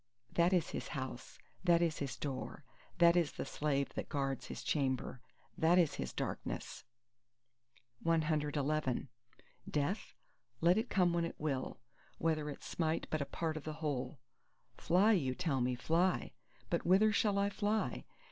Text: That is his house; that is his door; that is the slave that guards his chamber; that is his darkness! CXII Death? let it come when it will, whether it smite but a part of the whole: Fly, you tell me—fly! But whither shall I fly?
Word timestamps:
That 0.33 0.51
is 0.51 0.71
his 0.71 0.87
house; 0.87 1.37
that 1.63 1.79
is 1.79 1.99
his 1.99 2.17
door; 2.17 2.63
that 2.97 3.15
is 3.15 3.33
the 3.33 3.45
slave 3.45 3.93
that 3.93 4.09
guards 4.09 4.47
his 4.47 4.63
chamber; 4.63 5.21
that 5.55 5.77
is 5.77 5.93
his 5.93 6.11
darkness! 6.11 6.83
CXII 8.03 9.07
Death? 9.69 10.15
let 10.59 10.79
it 10.79 10.89
come 10.89 11.13
when 11.13 11.25
it 11.25 11.35
will, 11.37 11.81
whether 12.17 12.49
it 12.49 12.63
smite 12.63 13.05
but 13.11 13.21
a 13.21 13.25
part 13.25 13.55
of 13.55 13.63
the 13.63 13.73
whole: 13.77 14.19
Fly, 14.75 15.11
you 15.11 15.35
tell 15.35 15.61
me—fly! 15.61 16.31
But 16.71 16.83
whither 16.83 17.11
shall 17.11 17.37
I 17.37 17.51
fly? 17.51 18.03